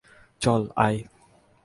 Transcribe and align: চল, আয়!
চল, 0.41 0.61
আয়! 0.77 0.99